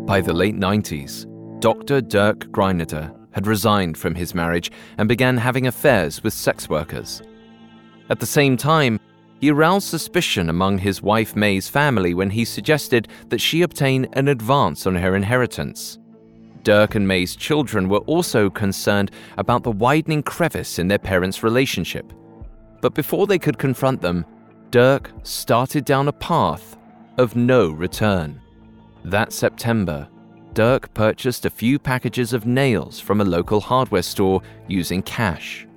[0.05, 1.25] By the late 90s,
[1.59, 2.01] Dr.
[2.01, 7.23] Dirk Greineder had resigned from his marriage and began having affairs with sex workers.
[8.11, 8.99] At the same time,
[9.39, 14.27] he aroused suspicion among his wife May's family when he suggested that she obtain an
[14.27, 15.97] advance on her inheritance.
[16.63, 22.13] Dirk and May's children were also concerned about the widening crevice in their parents' relationship.
[22.81, 24.25] But before they could confront them,
[24.69, 26.77] Dirk started down a path
[27.17, 28.39] of no return.
[29.03, 30.07] That September,
[30.53, 35.67] Dirk purchased a few packages of nails from a local hardware store using cash.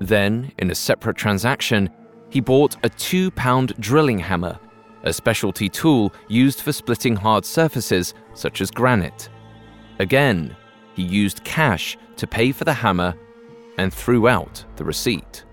[0.00, 1.88] Then, in a separate transaction,
[2.30, 4.58] he bought a two pound drilling hammer,
[5.04, 9.28] a specialty tool used for splitting hard surfaces such as granite.
[9.98, 10.56] Again,
[10.94, 13.14] he used cash to pay for the hammer
[13.78, 15.44] and threw out the receipt.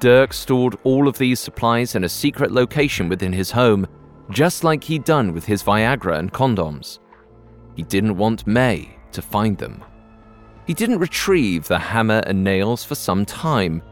[0.00, 3.86] Dirk stored all of these supplies in a secret location within his home,
[4.30, 6.98] just like he'd done with his Viagra and condoms.
[7.74, 9.82] He didn't want May to find them.
[10.66, 13.82] He didn't retrieve the hammer and nails for some time.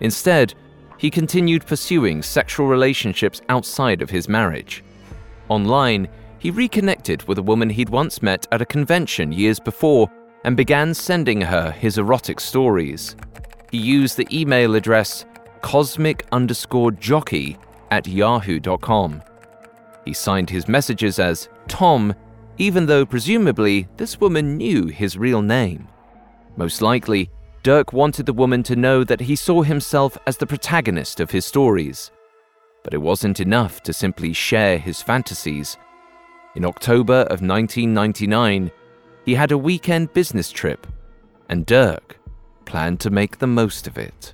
[0.00, 0.54] Instead,
[0.98, 4.82] he continued pursuing sexual relationships outside of his marriage.
[5.48, 6.08] Online,
[6.38, 10.10] he reconnected with a woman he'd once met at a convention years before
[10.44, 13.16] and began sending her his erotic stories.
[13.70, 15.24] He used the email address
[15.62, 17.58] cosmic underscore jockey
[17.90, 19.22] at yahoo.com.
[20.04, 22.14] He signed his messages as Tom
[22.58, 25.88] even though presumably this woman knew his real name.
[26.56, 27.30] Most likely,
[27.62, 31.44] Dirk wanted the woman to know that he saw himself as the protagonist of his
[31.44, 32.10] stories.
[32.82, 35.76] But it wasn't enough to simply share his fantasies.
[36.56, 38.70] In October of 1999,
[39.26, 40.86] he had a weekend business trip,
[41.50, 42.18] and Dirk
[42.64, 44.32] planned to make the most of it.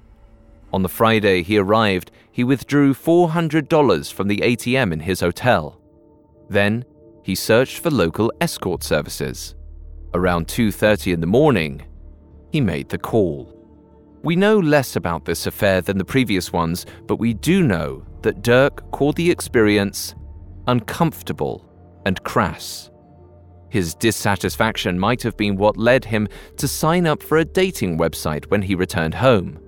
[0.72, 5.80] On the Friday he arrived, he withdrew $400 from the ATM in his hotel.
[6.48, 6.84] Then
[7.24, 9.56] he searched for local escort services.
[10.14, 11.82] Around 2:30 in the morning,
[12.52, 13.52] he made the call.
[14.22, 18.42] We know less about this affair than the previous ones, but we do know that
[18.42, 20.14] Dirk called the experience
[20.68, 21.66] uncomfortable
[22.04, 22.90] and crass.
[23.70, 26.28] His dissatisfaction might have been what led him
[26.58, 29.58] to sign up for a dating website when he returned home.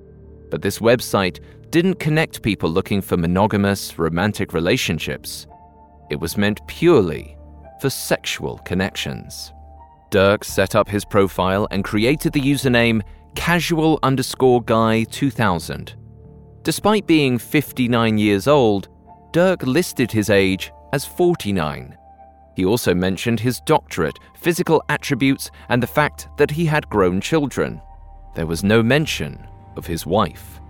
[0.51, 5.47] But this website didn't connect people looking for monogamous, romantic relationships.
[6.11, 7.37] It was meant purely
[7.81, 9.53] for sexual connections.
[10.11, 13.03] Dirk set up his profile and created the username
[13.35, 15.95] casual underscore guy 2000.
[16.63, 18.89] Despite being 59 years old,
[19.33, 21.97] Dirk listed his age as 49.
[22.57, 27.81] He also mentioned his doctorate, physical attributes, and the fact that he had grown children.
[28.35, 29.45] There was no mention
[29.77, 30.61] of his wife.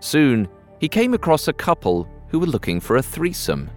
[0.00, 0.48] Soon,
[0.80, 3.70] he came across a couple who were looking for a threesome.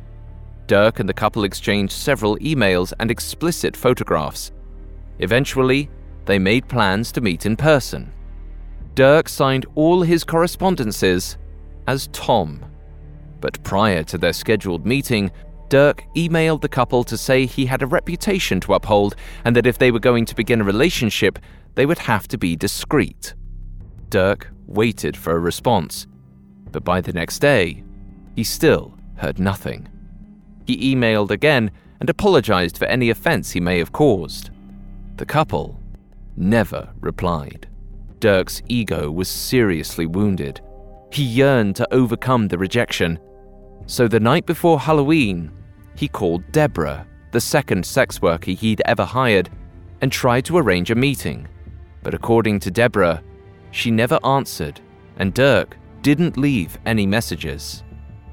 [0.67, 4.51] Dirk and the couple exchanged several emails and explicit photographs.
[5.19, 5.89] Eventually,
[6.25, 8.11] they made plans to meet in person.
[8.95, 11.37] Dirk signed all his correspondences
[11.87, 12.63] as Tom.
[13.41, 15.31] But prior to their scheduled meeting,
[15.69, 19.15] Dirk emailed the couple to say he had a reputation to uphold
[19.45, 21.37] and that if they were going to begin a relationship,
[21.75, 23.35] they would have to be discreet.
[24.09, 26.07] Dirk waited for a response,
[26.71, 27.83] but by the next day,
[28.35, 29.87] he still heard nothing.
[30.65, 34.49] He emailed again and apologized for any offense he may have caused.
[35.17, 35.79] The couple
[36.35, 37.67] never replied.
[38.19, 40.61] Dirk's ego was seriously wounded.
[41.11, 43.19] He yearned to overcome the rejection.
[43.85, 45.51] So the night before Halloween,
[45.99, 49.49] he called Deborah, the second sex worker he'd ever hired,
[49.99, 51.45] and tried to arrange a meeting.
[52.03, 53.21] But according to Deborah,
[53.71, 54.79] she never answered,
[55.17, 57.83] and Dirk didn't leave any messages.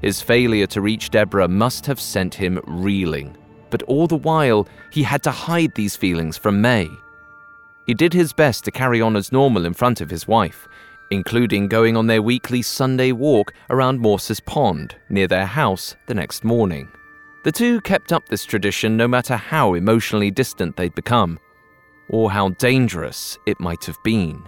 [0.01, 3.35] His failure to reach Deborah must have sent him reeling,
[3.69, 6.89] but all the while, he had to hide these feelings from May.
[7.85, 10.69] He did his best to carry on as normal in front of his wife,
[11.11, 16.45] including going on their weekly Sunday walk around Morse's Pond near their house the next
[16.45, 16.87] morning.
[17.47, 21.39] The two kept up this tradition no matter how emotionally distant they'd become,
[22.09, 24.43] or how dangerous it might have been.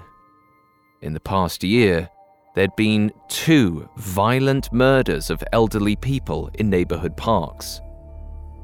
[1.01, 2.09] In the past year,
[2.55, 7.79] there'd been two violent murders of elderly people in neighborhood parks.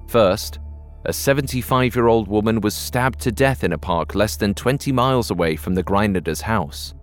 [0.09, 0.59] First,
[1.05, 4.91] a 75 year old woman was stabbed to death in a park less than 20
[4.91, 6.93] miles away from the Greineder's house.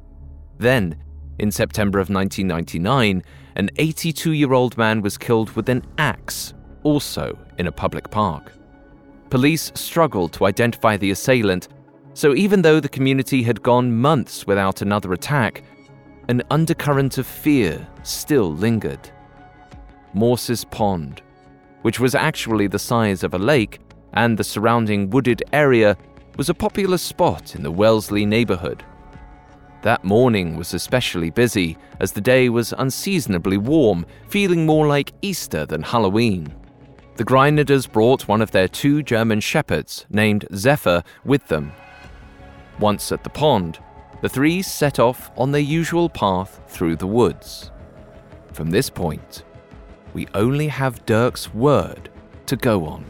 [0.59, 1.03] Then,
[1.39, 3.22] in September of 1999,
[3.57, 6.53] an 82 year old man was killed with an axe
[6.83, 8.53] also in a public park.
[9.30, 11.68] Police struggled to identify the assailant,
[12.14, 15.64] so even though the community had gone months without another attack,
[16.28, 19.11] an undercurrent of fear still lingered.
[20.12, 21.22] Morse's Pond,
[21.83, 23.80] which was actually the size of a lake,
[24.12, 25.97] and the surrounding wooded area
[26.37, 28.85] was a popular spot in the Wellesley neighborhood.
[29.83, 35.66] That morning was especially busy as the day was unseasonably warm, feeling more like Easter
[35.66, 36.55] than Halloween.
[37.17, 41.73] The Greineders brought one of their two German shepherds, named Zephyr, with them.
[42.79, 43.79] Once at the pond,
[44.23, 47.71] the three set off on their usual path through the woods.
[48.53, 49.45] From this point,
[50.15, 52.09] we only have Dirk's word
[52.47, 53.05] to go on.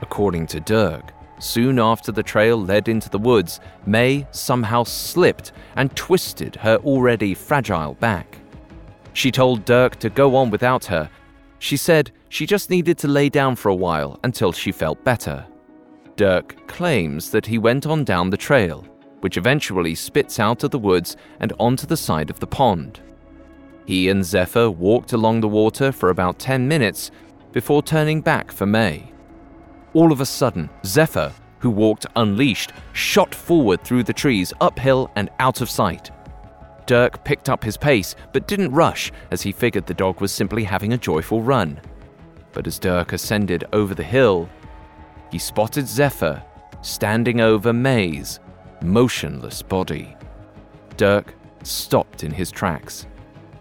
[0.00, 5.94] According to Dirk, soon after the trail led into the woods, May somehow slipped and
[5.94, 8.38] twisted her already fragile back.
[9.12, 11.10] She told Dirk to go on without her
[11.60, 15.46] she said she just needed to lay down for a while until she felt better.
[16.16, 18.84] Dirk claims that he went on down the trail,
[19.20, 23.00] which eventually spits out of the woods and onto the side of the pond.
[23.84, 27.10] He and Zephyr walked along the water for about 10 minutes
[27.52, 29.12] before turning back for May.
[29.92, 35.28] All of a sudden, Zephyr, who walked unleashed, shot forward through the trees, uphill and
[35.38, 36.10] out of sight.
[36.90, 40.64] Dirk picked up his pace but didn't rush as he figured the dog was simply
[40.64, 41.80] having a joyful run.
[42.52, 44.48] But as Dirk ascended over the hill,
[45.30, 46.42] he spotted Zephyr
[46.82, 48.40] standing over May's
[48.82, 50.16] motionless body.
[50.96, 51.32] Dirk
[51.62, 53.06] stopped in his tracks.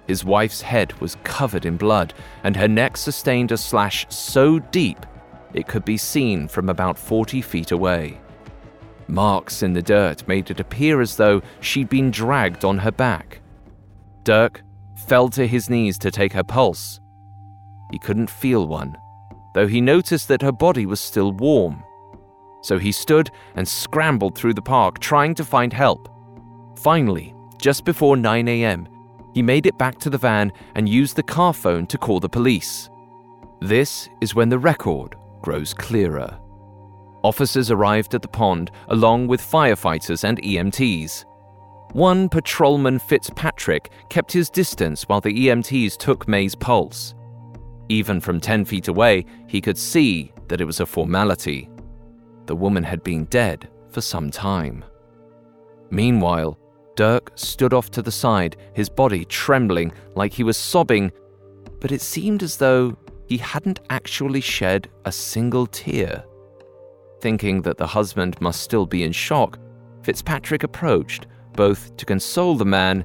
[0.08, 5.06] His wife's head was covered in blood, and her neck sustained a slash so deep
[5.54, 8.20] it could be seen from about 40 feet away.
[9.10, 13.42] Marks in the dirt made it appear as though she'd been dragged on her back.
[14.24, 14.62] Dirk
[15.08, 17.00] fell to his knees to take her pulse.
[17.92, 18.96] He couldn't feel one,
[19.56, 21.84] though he noticed that her body was still warm.
[22.62, 26.08] So he stood and scrambled through the park trying to find help.
[26.78, 28.88] Finally, just before 9 a.m.,
[29.34, 32.30] he made it back to the van and used the car phone to call the
[32.30, 32.90] police.
[33.60, 36.38] This is when the record grows clearer.
[37.24, 41.26] Officers arrived at the pond along with firefighters and EMTs.
[41.92, 47.16] One patrolman Fitzpatrick kept his distance while the EMTs took May's pulse.
[47.90, 51.68] Even from 10 feet away, he could see that it was a formality.
[52.46, 54.86] The woman had been dead for some time.
[55.90, 56.60] Meanwhile,
[56.96, 61.12] Dirk stood off to the side, his body trembling like he was sobbing,
[61.80, 62.96] but it seemed as though
[63.26, 66.24] he hadn't actually shed a single tear.
[67.22, 69.60] Thinking that the husband must still be in shock,
[70.04, 73.04] Fitzpatrick approached, both to console the man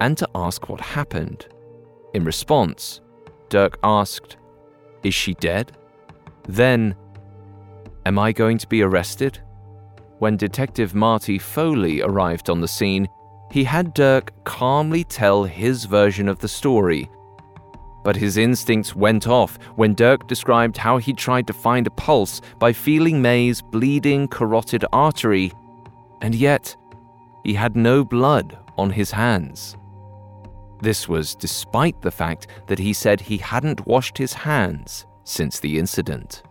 [0.00, 1.46] and to ask what happened.
[2.14, 3.00] In response,
[3.48, 4.36] Dirk asked,
[5.02, 5.72] Is she dead?
[6.48, 6.96] Then,
[8.04, 9.38] Am I going to be arrested?
[10.18, 13.08] When Detective Marty Foley arrived on the scene,
[13.52, 17.08] he had Dirk calmly tell his version of the story
[18.04, 22.40] but his instincts went off when Dirk described how he tried to find a pulse
[22.58, 25.52] by feeling May's bleeding carotid artery
[26.20, 26.76] And yet,
[27.44, 29.76] he had no blood on his hands.
[30.80, 35.78] This was despite the fact that he said he hadn't washed his hands since the
[35.78, 36.42] incident.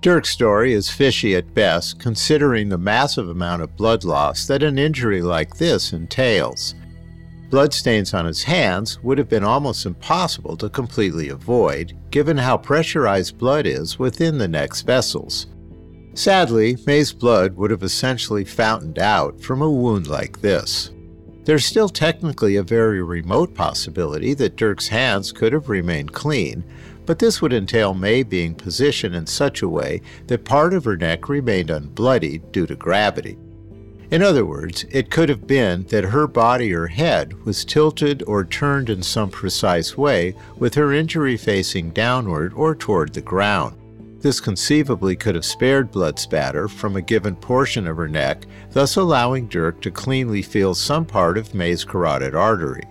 [0.00, 4.78] Dirk's story is fishy at best, considering the massive amount of blood loss that an
[4.78, 6.74] injury like this entails.
[7.50, 13.38] Bloodstains on his hands would have been almost impossible to completely avoid, given how pressurized
[13.38, 15.46] blood is within the neck's vessels.
[16.12, 20.90] Sadly, May's blood would have essentially fountained out from a wound like this.
[21.44, 26.62] There's still technically a very remote possibility that Dirk's hands could have remained clean,
[27.06, 30.98] but this would entail May being positioned in such a way that part of her
[30.98, 33.38] neck remained unbloodied due to gravity.
[34.10, 38.42] In other words, it could have been that her body or head was tilted or
[38.42, 43.76] turned in some precise way, with her injury facing downward or toward the ground.
[44.20, 48.96] This conceivably could have spared blood spatter from a given portion of her neck, thus
[48.96, 52.88] allowing Dirk to cleanly feel some part of May's carotid artery.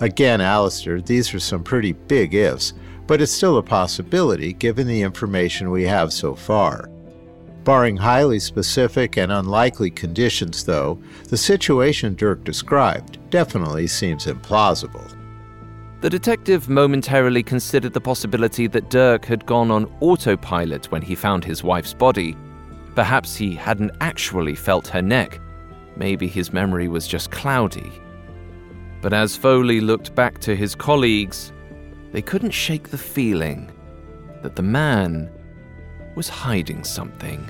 [0.00, 2.74] Again, Alastair, these are some pretty big ifs,
[3.06, 6.90] but it's still a possibility given the information we have so far.
[7.64, 15.16] Barring highly specific and unlikely conditions, though, the situation Dirk described definitely seems implausible.
[16.00, 21.44] The detective momentarily considered the possibility that Dirk had gone on autopilot when he found
[21.44, 22.36] his wife's body.
[22.96, 25.40] Perhaps he hadn't actually felt her neck.
[25.94, 27.92] Maybe his memory was just cloudy.
[29.00, 31.52] But as Foley looked back to his colleagues,
[32.10, 33.70] they couldn't shake the feeling
[34.42, 35.30] that the man
[36.14, 37.46] was hiding something.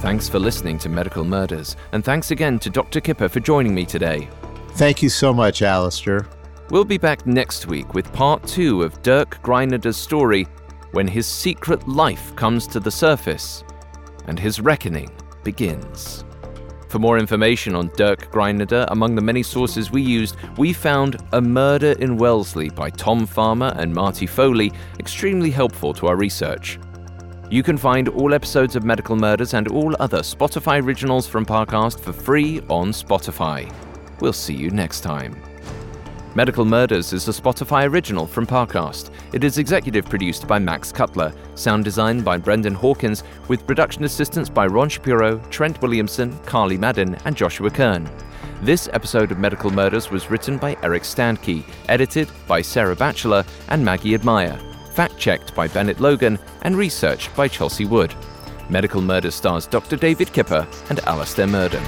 [0.00, 3.00] Thanks for listening to Medical Murders, and thanks again to Dr.
[3.00, 4.28] Kipper for joining me today.
[4.70, 6.26] Thank you so much, Alastair.
[6.70, 10.46] We'll be back next week with part two of Dirk Greineder's story
[10.92, 13.64] when his secret life comes to the surface
[14.26, 15.10] and his reckoning
[15.42, 16.24] begins.
[16.88, 21.40] For more information on Dirk Greineder, among the many sources we used, we found A
[21.40, 26.78] Murder in Wellesley by Tom Farmer and Marty Foley extremely helpful to our research.
[27.50, 32.00] You can find all episodes of Medical Murders and all other Spotify originals from Parcast
[32.00, 33.72] for free on Spotify.
[34.20, 35.36] We'll see you next time.
[36.38, 39.10] Medical Murders is a Spotify original from Parcast.
[39.32, 44.48] It is executive produced by Max Cutler, sound design by Brendan Hawkins, with production assistance
[44.48, 48.08] by Ron Shapiro, Trent Williamson, Carly Madden, and Joshua Kern.
[48.62, 53.84] This episode of Medical Murders was written by Eric Standke, edited by Sarah Batchelor and
[53.84, 54.60] Maggie Admire,
[54.92, 58.14] fact checked by Bennett Logan, and researched by Chelsea Wood.
[58.70, 59.96] Medical Murders stars Dr.
[59.96, 61.82] David Kipper and Alastair Murden.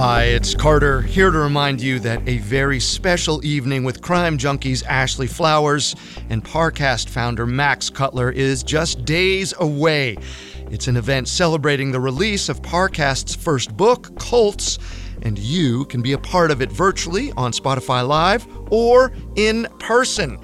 [0.00, 4.86] Hi, it's Carter, here to remind you that a very special evening with crime junkies
[4.86, 5.96] Ashley Flowers
[6.30, 10.16] and Parcast founder Max Cutler is just days away.
[10.70, 14.78] It's an event celebrating the release of Parcast's first book, Cults,
[15.22, 20.38] and you can be a part of it virtually on Spotify Live or in person.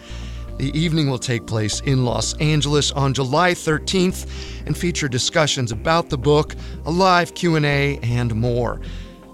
[0.59, 6.11] The evening will take place in Los Angeles on July 13th and feature discussions about
[6.11, 8.81] the book, a live Q&A, and more.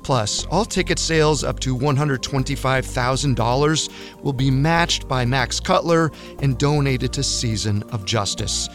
[0.02, 7.12] Plus, all ticket sales up to $125,000 will be matched by Max Cutler and donated
[7.12, 8.68] to Season of Justice,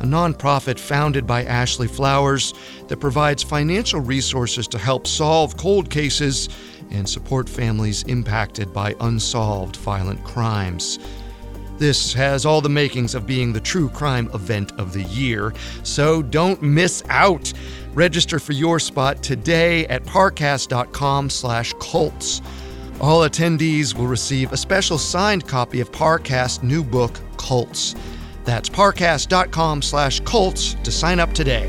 [0.00, 2.52] a nonprofit founded by Ashley Flowers
[2.88, 6.50] that provides financial resources to help solve cold cases
[6.90, 10.98] and support families impacted by unsolved violent crimes.
[11.78, 15.52] This has all the makings of being the true crime event of the year,
[15.82, 17.52] so don't miss out.
[17.96, 22.42] Register for your spot today at parcast.com/cults.
[23.00, 27.96] All attendees will receive a special signed copy of Parcast's new book, Cults.
[28.44, 31.68] That's parcast.com/cults to sign up today.